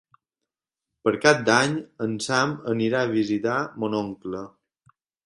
[1.07, 4.43] Per Cap d'Any en Sam anirà a visitar mon oncle.